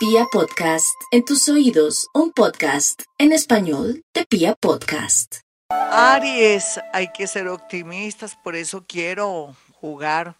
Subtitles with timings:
[0.00, 5.40] Pia Podcast, en tus oídos, un podcast en español de Pia Podcast.
[5.68, 10.36] Aries, hay que ser optimistas, por eso quiero jugar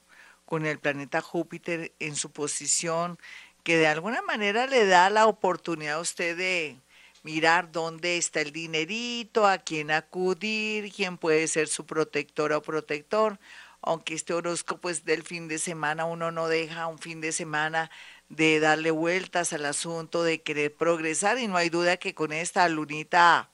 [0.47, 3.19] con el planeta Júpiter en su posición,
[3.63, 6.79] que de alguna manera le da la oportunidad a usted de
[7.23, 13.39] mirar dónde está el dinerito, a quién acudir, quién puede ser su protectora o protector.
[13.83, 17.91] Aunque este horóscopo es del fin de semana, uno no deja un fin de semana
[18.31, 22.67] de darle vueltas al asunto, de querer progresar y no hay duda que con esta
[22.69, 23.51] lunita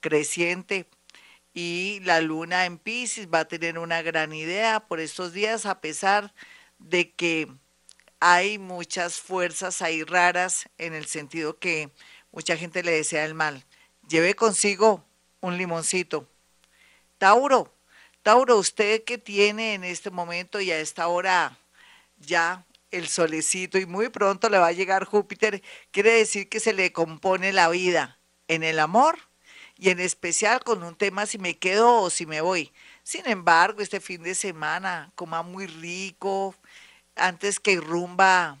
[0.00, 0.86] creciente
[1.52, 5.80] y la luna en Pisces va a tener una gran idea por estos días a
[5.80, 6.34] pesar
[6.78, 7.48] de que
[8.18, 11.90] hay muchas fuerzas ahí raras en el sentido que
[12.32, 13.64] mucha gente le desea el mal.
[14.08, 15.04] Lleve consigo
[15.40, 16.26] un limoncito.
[17.18, 17.72] Tauro,
[18.22, 21.58] Tauro, usted que tiene en este momento y a esta hora
[22.18, 26.72] ya el solecito y muy pronto le va a llegar Júpiter, quiere decir que se
[26.72, 29.18] le compone la vida en el amor
[29.76, 32.72] y en especial con un tema si me quedo o si me voy.
[33.02, 36.54] Sin embargo, este fin de semana coma muy rico,
[37.16, 38.58] antes que rumba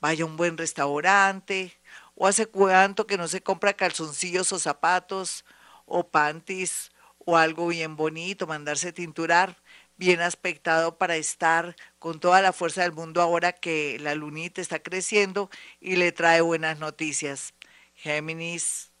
[0.00, 1.72] vaya a un buen restaurante,
[2.14, 5.44] o hace cuánto que no se compra calzoncillos o zapatos
[5.84, 6.90] o panties
[7.24, 9.56] o algo bien bonito, mandarse tinturar
[9.96, 14.78] bien aspectado para estar con toda la fuerza del mundo ahora que la lunita está
[14.78, 17.54] creciendo y le trae buenas noticias.
[17.94, 18.92] Géminis.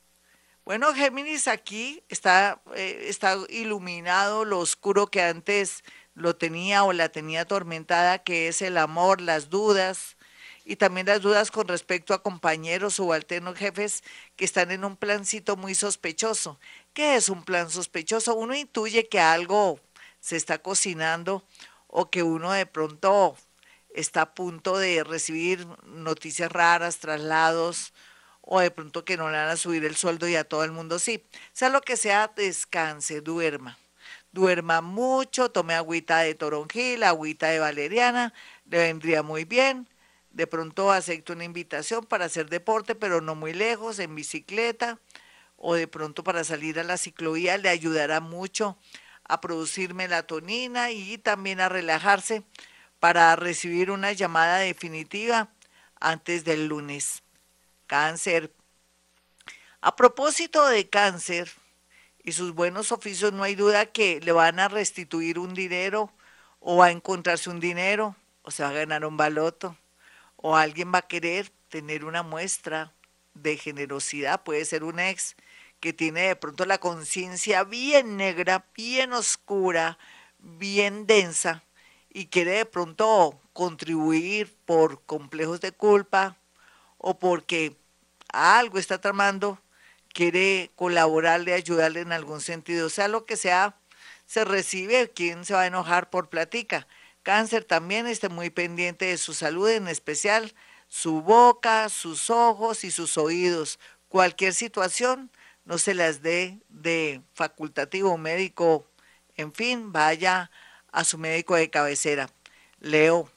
[0.64, 7.10] Bueno, Géminis aquí está, eh, está iluminado lo oscuro que antes lo tenía o la
[7.10, 10.16] tenía atormentada, que es el amor, las dudas
[10.64, 14.02] y también las dudas con respecto a compañeros subalternos jefes
[14.34, 16.58] que están en un plancito muy sospechoso.
[16.92, 18.34] ¿Qué es un plan sospechoso?
[18.34, 19.78] Uno intuye que algo
[20.26, 21.44] se está cocinando
[21.86, 23.36] o que uno de pronto
[23.94, 27.94] está a punto de recibir noticias raras, traslados,
[28.40, 30.72] o de pronto que no le van a subir el sueldo y a todo el
[30.72, 31.24] mundo sí.
[31.52, 33.78] Sea lo que sea, descanse, duerma.
[34.32, 38.34] Duerma mucho, tome agüita de toronjil, agüita de valeriana,
[38.68, 39.86] le vendría muy bien.
[40.32, 44.98] De pronto acepte una invitación para hacer deporte, pero no muy lejos, en bicicleta,
[45.56, 48.76] o de pronto para salir a la ciclovía, le ayudará mucho
[49.28, 52.42] a producir melatonina y también a relajarse
[53.00, 55.50] para recibir una llamada definitiva
[56.00, 57.22] antes del lunes.
[57.86, 58.52] Cáncer.
[59.80, 61.50] A propósito de cáncer
[62.24, 66.12] y sus buenos oficios, no hay duda que le van a restituir un dinero
[66.60, 69.76] o va a encontrarse un dinero o se va a ganar un baloto
[70.36, 72.92] o alguien va a querer tener una muestra
[73.34, 75.36] de generosidad, puede ser un ex
[75.92, 79.98] tiene de pronto la conciencia bien negra, bien oscura,
[80.38, 81.62] bien densa
[82.10, 86.36] y quiere de pronto contribuir por complejos de culpa
[86.98, 87.76] o porque
[88.32, 89.60] algo está tramando,
[90.12, 93.76] quiere colaborarle, ayudarle en algún sentido, sea lo que sea,
[94.26, 96.86] se recibe, ¿quién se va a enojar por platica?
[97.22, 100.54] Cáncer también esté muy pendiente de su salud, en especial
[100.88, 103.78] su boca, sus ojos y sus oídos.
[104.08, 105.30] Cualquier situación
[105.66, 108.86] no se las dé de facultativo médico,
[109.36, 110.50] en fin, vaya
[110.92, 112.30] a su médico de cabecera.
[112.78, 113.28] Leo,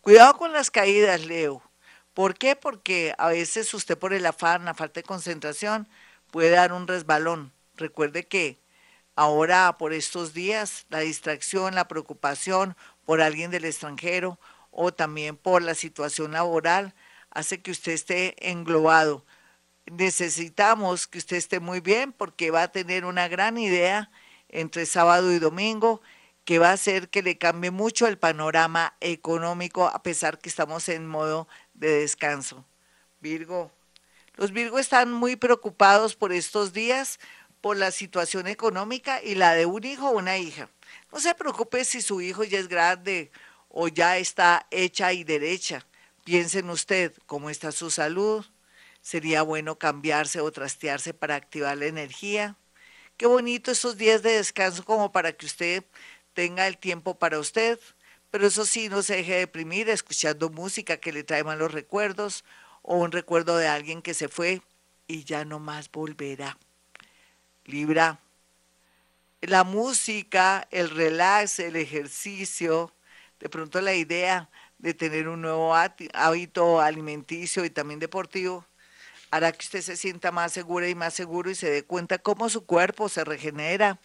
[0.00, 1.62] cuidado con las caídas, Leo.
[2.12, 2.56] ¿Por qué?
[2.56, 5.88] Porque a veces usted por el afán, la falta de concentración,
[6.30, 7.52] puede dar un resbalón.
[7.76, 8.58] Recuerde que
[9.14, 14.40] ahora por estos días la distracción, la preocupación por alguien del extranjero
[14.72, 16.94] o también por la situación laboral
[17.30, 19.24] hace que usted esté englobado
[19.90, 24.10] necesitamos que usted esté muy bien porque va a tener una gran idea
[24.48, 26.00] entre sábado y domingo
[26.44, 30.88] que va a hacer que le cambie mucho el panorama económico a pesar que estamos
[30.88, 32.64] en modo de descanso.
[33.20, 33.72] Virgo,
[34.36, 37.18] los Virgo están muy preocupados por estos días
[37.60, 40.68] por la situación económica y la de un hijo o una hija.
[41.10, 43.32] No se preocupe si su hijo ya es grande
[43.68, 45.84] o ya está hecha y derecha.
[46.24, 48.44] Piensen usted cómo está su salud,
[49.06, 52.56] sería bueno cambiarse o trastearse para activar la energía.
[53.16, 55.84] Qué bonito esos días de descanso como para que usted
[56.34, 57.78] tenga el tiempo para usted,
[58.32, 62.44] pero eso sí, no se deje deprimir escuchando música que le trae malos recuerdos
[62.82, 64.60] o un recuerdo de alguien que se fue
[65.06, 66.58] y ya no más volverá.
[67.64, 68.18] Libra,
[69.40, 72.92] la música, el relax, el ejercicio,
[73.38, 78.66] de pronto la idea de tener un nuevo hábito alimenticio y también deportivo,
[79.30, 82.48] hará que usted se sienta más segura y más seguro y se dé cuenta cómo
[82.48, 83.98] su cuerpo se regenera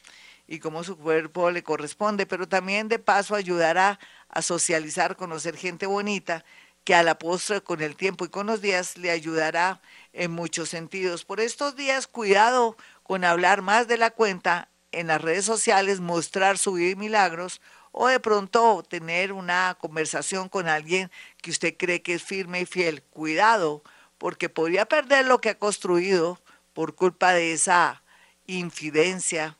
[0.47, 5.85] y cómo su cuerpo le corresponde, pero también de paso ayudará a socializar, conocer gente
[5.85, 6.43] bonita
[6.83, 9.81] que a la postre con el tiempo y con los días le ayudará
[10.13, 11.25] en muchos sentidos.
[11.25, 16.57] Por estos días, cuidado con hablar más de la cuenta en las redes sociales, mostrar,
[16.57, 22.23] subir milagros o de pronto tener una conversación con alguien que usted cree que es
[22.23, 23.03] firme y fiel.
[23.03, 23.83] Cuidado,
[24.21, 26.39] porque podría perder lo que ha construido
[26.73, 28.03] por culpa de esa
[28.45, 29.57] infidencia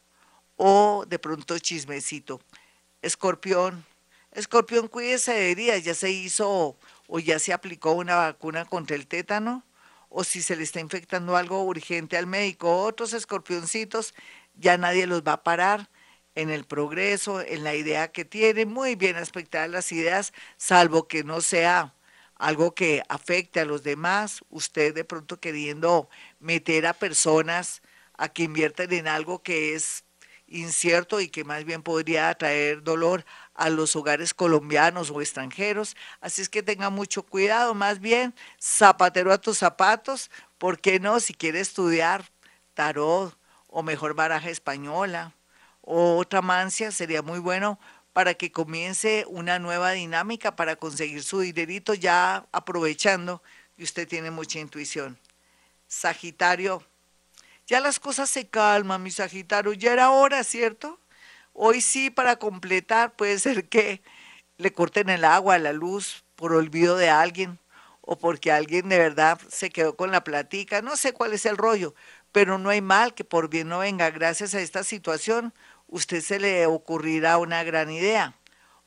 [0.56, 2.40] o de pronto chismecito.
[3.02, 3.84] Escorpión,
[4.32, 6.78] escorpión, cuídese de heridas, ya se hizo
[7.08, 9.66] o ya se aplicó una vacuna contra el tétano
[10.10, 12.84] o si se le está infectando algo urgente al médico.
[12.84, 14.14] Otros escorpioncitos
[14.54, 15.90] ya nadie los va a parar
[16.36, 21.24] en el progreso, en la idea que tiene, muy bien aspectadas las ideas, salvo que
[21.24, 21.96] no sea
[22.42, 26.10] algo que afecte a los demás, usted de pronto queriendo
[26.40, 27.84] meter a personas
[28.18, 30.06] a que inviertan en algo que es
[30.48, 35.96] incierto y que más bien podría traer dolor a los hogares colombianos o extranjeros.
[36.20, 41.20] Así es que tenga mucho cuidado, más bien zapatero a tus zapatos, ¿por qué no?
[41.20, 42.32] Si quiere estudiar
[42.74, 45.36] tarot o mejor baraja española
[45.82, 47.80] o otra mancia, sería muy bueno
[48.14, 53.42] para que comience una nueva dinámica para conseguir su dinerito ya aprovechando
[53.78, 55.18] que usted tiene mucha intuición.
[55.88, 56.84] Sagitario,
[57.68, 61.00] ya las cosas se calman, mi Sagitario, ya era hora, ¿cierto?
[61.54, 64.02] Hoy sí, para completar, puede ser que
[64.58, 67.60] le corten el agua, la luz, por olvido de alguien
[68.02, 71.56] o porque alguien de verdad se quedó con la platica, no sé cuál es el
[71.56, 71.94] rollo,
[72.32, 74.10] pero no hay mal que por bien no venga.
[74.10, 75.54] Gracias a esta situación,
[75.92, 78.34] usted se le ocurrirá una gran idea.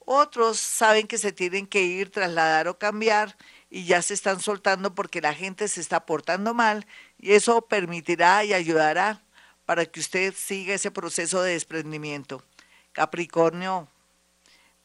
[0.01, 3.37] Otros saben que se tienen que ir, trasladar o cambiar
[3.71, 6.87] y ya se están soltando porque la gente se está portando mal
[7.19, 9.23] y eso permitirá y ayudará
[9.65, 12.43] para que usted siga ese proceso de desprendimiento.
[12.93, 13.89] Capricornio,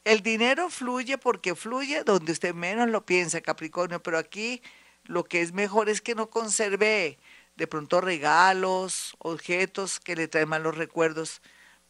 [0.06, 4.62] el dinero fluye porque fluye donde usted menos lo piensa, Capricornio, pero aquí
[5.04, 7.18] lo que es mejor es que no conserve
[7.56, 11.42] de pronto regalos, objetos que le traen malos recuerdos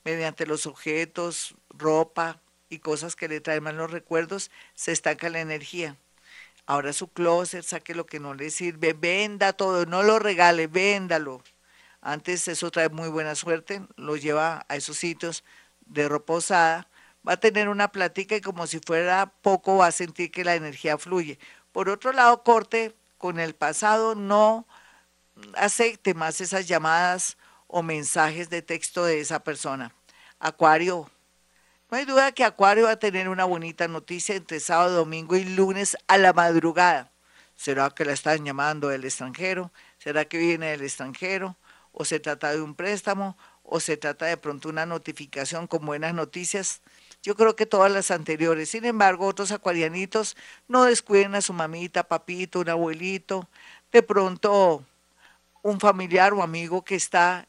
[0.03, 5.97] mediante los objetos, ropa y cosas que le traen malos recuerdos, se estanca la energía.
[6.65, 11.43] Ahora su closet, saque lo que no le sirve, venda todo, no lo regale, véndalo.
[12.01, 15.43] Antes eso trae muy buena suerte, lo lleva a esos sitios
[15.87, 16.87] de ropa usada,
[17.27, 20.55] va a tener una plática y como si fuera poco va a sentir que la
[20.55, 21.39] energía fluye.
[21.71, 24.67] Por otro lado, corte con el pasado, no
[25.55, 27.37] acepte más esas llamadas
[27.69, 29.93] o mensajes de texto de esa persona.
[30.39, 31.09] Acuario,
[31.89, 35.45] no hay duda que Acuario va a tener una bonita noticia entre sábado, domingo y
[35.45, 37.11] lunes a la madrugada.
[37.55, 39.71] ¿Será que la están llamando del extranjero?
[39.99, 41.57] ¿Será que viene del extranjero?
[41.91, 43.37] ¿O se trata de un préstamo?
[43.63, 46.81] ¿O se trata de pronto una notificación con buenas noticias?
[47.21, 48.69] Yo creo que todas las anteriores.
[48.69, 50.37] Sin embargo, otros acuarianitos
[50.67, 53.47] no descuiden a su mamita, papito, un abuelito,
[53.91, 54.85] de pronto
[55.61, 57.48] un familiar o amigo que está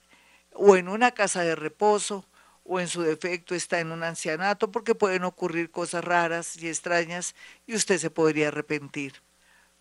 [0.62, 2.26] o en una casa de reposo
[2.64, 7.34] o en su defecto está en un ancianato porque pueden ocurrir cosas raras y extrañas
[7.66, 9.22] y usted se podría arrepentir.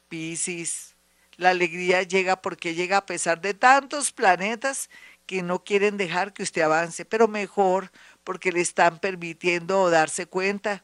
[0.08, 0.96] Piscis,
[1.36, 4.90] la alegría llega porque llega a pesar de tantos planetas
[5.26, 7.92] que no quieren dejar que usted avance, pero mejor
[8.24, 10.82] porque le están permitiendo darse cuenta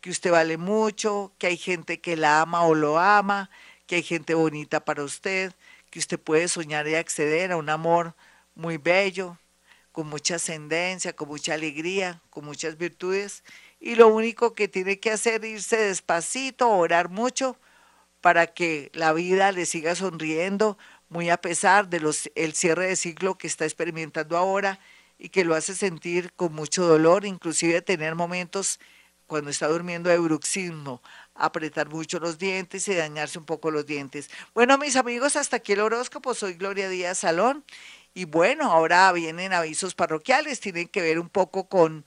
[0.00, 3.48] que usted vale mucho, que hay gente que la ama o lo ama,
[3.86, 5.52] que hay gente bonita para usted,
[5.90, 8.16] que usted puede soñar y acceder a un amor
[8.56, 9.38] muy bello,
[9.92, 13.44] con mucha ascendencia, con mucha alegría, con muchas virtudes.
[13.78, 17.56] Y lo único que tiene que hacer es irse despacito, orar mucho
[18.20, 20.76] para que la vida le siga sonriendo,
[21.08, 24.80] muy a pesar de los, el cierre de ciclo que está experimentando ahora
[25.18, 28.80] y que lo hace sentir con mucho dolor, inclusive tener momentos
[29.26, 31.02] cuando está durmiendo de bruxismo,
[31.34, 34.30] apretar mucho los dientes y dañarse un poco los dientes.
[34.54, 36.34] Bueno, mis amigos, hasta aquí el horóscopo.
[36.34, 37.64] Soy Gloria Díaz Salón.
[38.16, 42.06] Y bueno, ahora vienen avisos parroquiales, tienen que ver un poco con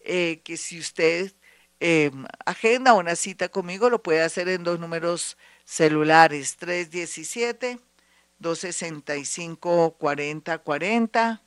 [0.00, 1.34] eh, que si usted
[1.78, 2.10] eh,
[2.46, 6.56] agenda una cita conmigo, lo puede hacer en dos números celulares,
[8.40, 11.40] 317-265-4040,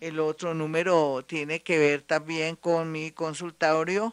[0.00, 4.12] el otro número tiene que ver también con mi consultorio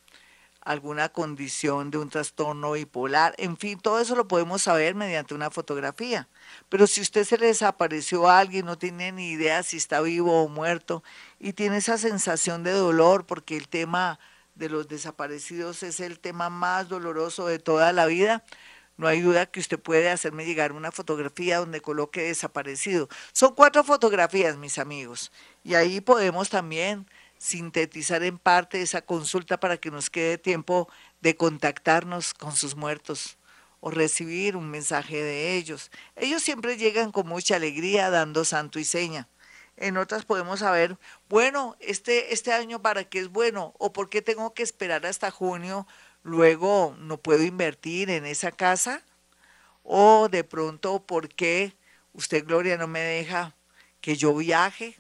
[0.69, 5.51] alguna condición de un trastorno bipolar, en fin, todo eso lo podemos saber mediante una
[5.51, 6.29] fotografía.
[6.69, 10.43] Pero si usted se le desapareció a alguien, no tiene ni idea si está vivo
[10.43, 11.03] o muerto
[11.41, 14.21] y tiene esa sensación de dolor porque el tema
[14.57, 18.45] de los desaparecidos es el tema más doloroso de toda la vida,
[18.99, 23.09] no hay duda que usted puede hacerme llegar una fotografía donde coloque desaparecido.
[23.33, 25.33] Son cuatro fotografías, mis amigos,
[25.65, 27.07] y ahí podemos también
[27.39, 30.89] sintetizar en parte esa consulta para que nos quede tiempo
[31.21, 33.39] de contactarnos con sus muertos
[33.81, 35.91] o recibir un mensaje de ellos.
[36.17, 39.29] Ellos siempre llegan con mucha alegría dando santo y seña.
[39.77, 44.23] En otras podemos saber, bueno, este, este año para qué es bueno o por qué
[44.23, 45.87] tengo que esperar hasta junio,
[46.25, 49.03] luego no puedo invertir en esa casa
[49.85, 51.77] o de pronto por qué
[52.13, 53.55] usted, Gloria, no me deja
[54.01, 54.99] que yo viaje.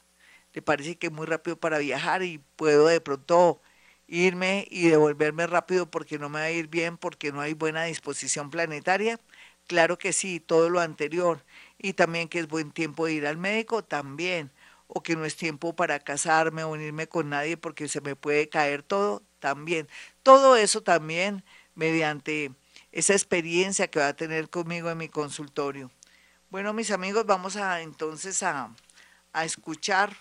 [0.54, 3.60] Le parece que es muy rápido para viajar y puedo de pronto
[4.06, 7.84] irme y devolverme rápido porque no me va a ir bien, porque no hay buena
[7.84, 9.20] disposición planetaria.
[9.66, 11.44] Claro que sí, todo lo anterior.
[11.78, 14.50] Y también que es buen tiempo de ir al médico, también
[14.86, 18.48] o que no es tiempo para casarme o unirme con nadie porque se me puede
[18.48, 19.86] caer todo, también.
[20.22, 22.52] Todo eso también mediante
[22.92, 25.90] esa experiencia que va a tener conmigo en mi consultorio.
[26.50, 28.74] Bueno, mis amigos, vamos a entonces a,
[29.32, 30.16] a escuchar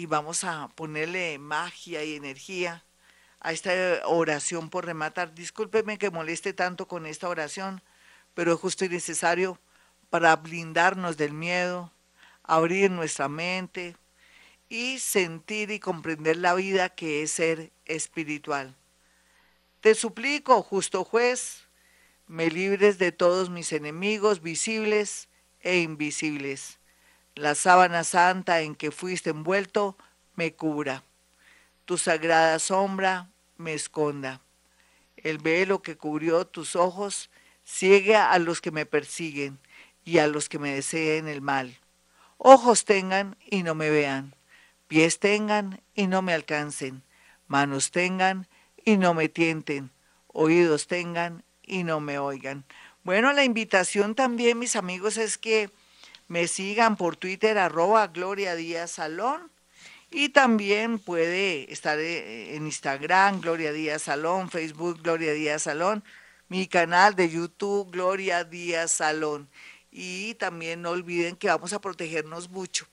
[0.00, 2.86] y vamos a ponerle magia y energía
[3.38, 3.70] a esta
[4.06, 5.34] oración por rematar.
[5.34, 7.82] Discúlpeme que moleste tanto con esta oración,
[8.32, 9.58] pero es justo y necesario
[10.08, 11.92] para blindarnos del miedo,
[12.42, 13.94] abrir nuestra mente
[14.70, 18.74] y sentir y comprender la vida que es ser espiritual.
[19.82, 21.68] Te suplico, justo juez,
[22.26, 25.28] me libres de todos mis enemigos visibles
[25.60, 26.79] e invisibles.
[27.34, 29.96] La sábana santa en que fuiste envuelto
[30.34, 31.04] me cubra.
[31.84, 34.40] Tu sagrada sombra me esconda.
[35.16, 37.30] El velo que cubrió tus ojos
[37.64, 39.58] ciega a los que me persiguen
[40.04, 41.78] y a los que me deseen el mal.
[42.38, 44.34] Ojos tengan y no me vean,
[44.88, 47.02] pies tengan y no me alcancen,
[47.46, 48.48] manos tengan
[48.84, 49.90] y no me tienten,
[50.26, 52.64] oídos tengan y no me oigan.
[53.04, 55.70] Bueno, la invitación también, mis amigos, es que
[56.30, 59.50] me sigan por Twitter, arroba Gloria Díaz Salón.
[60.12, 66.04] Y también puede estar eh, en Instagram, Gloria Díaz Salón, Facebook, Gloria Díaz Salón,
[66.48, 69.48] mi canal de YouTube, Gloria Díaz Salón
[69.90, 72.86] y también no olviden que vamos a protegernos mucho.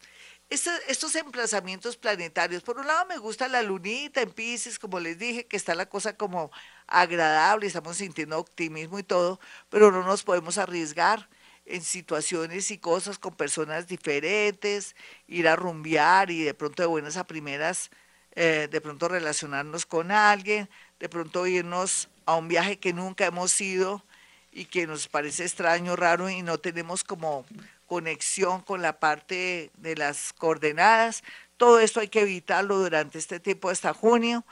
[0.50, 5.46] estos emplazamientos planetarios, por un lado me gusta la lunita en Pisces, como les dije,
[5.46, 6.50] que está la cosa como
[6.88, 9.40] agradable, estamos sintiendo optimismo y todo,
[9.70, 11.30] pero no nos podemos arriesgar
[11.68, 14.96] en situaciones y cosas con personas diferentes,
[15.28, 17.92] ir a rumbear y de pronto de buenas a primeras,
[18.36, 20.70] eh, de pronto relacionarnos con alguien,
[21.00, 24.04] de pronto irnos a un viaje que nunca hemos ido
[24.52, 27.46] y que nos parece extraño, raro y no tenemos como
[27.86, 31.24] conexión con la parte de las coordenadas.
[31.58, 34.46] Todo esto hay que evitarlo durante este tiempo hasta junio.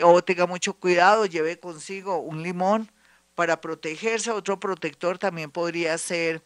[0.00, 2.90] O tenga mucho cuidado, lleve consigo un limón
[3.34, 4.30] para protegerse.
[4.30, 6.42] Otro protector también podría ser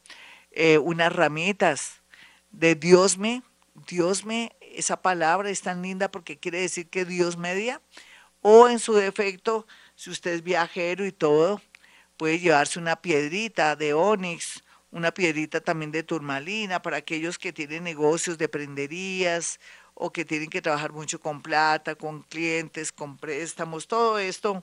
[0.51, 2.03] eh, unas ramitas
[2.51, 3.43] de Dios me.
[3.87, 7.83] Dios me, esa palabra es tan linda porque quiere decir que Dios media.
[8.41, 9.67] O en su defecto,
[9.97, 11.61] si usted es viajero y todo,
[12.17, 17.85] puede llevarse una piedrita de onix, una piedrita también de turmalina para aquellos que tienen
[17.85, 19.61] negocios de prenderías
[19.95, 24.63] o que tienen que trabajar mucho con plata, con clientes, con préstamos, todo esto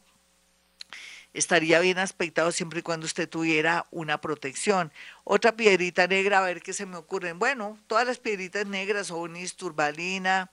[1.33, 4.91] estaría bien aspectado siempre y cuando usted tuviera una protección.
[5.23, 7.33] Otra piedrita negra, a ver qué se me ocurre.
[7.33, 10.51] Bueno, todas las piedritas negras, onix, turmalina,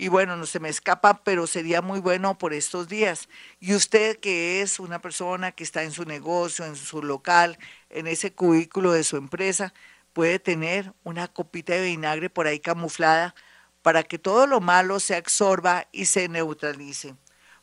[0.00, 3.28] y bueno, no se me escapa, pero sería muy bueno por estos días.
[3.58, 7.58] Y usted que es una persona que está en su negocio, en su local,
[7.90, 9.74] en ese cubículo de su empresa,
[10.12, 13.34] puede tener una copita de vinagre por ahí camuflada
[13.82, 17.16] para que todo lo malo se absorba y se neutralice.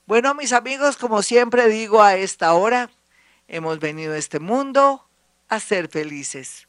[0.07, 2.91] Bueno, mis amigos, como siempre digo a esta hora,
[3.47, 5.09] hemos venido a este mundo
[5.47, 6.67] a ser felices.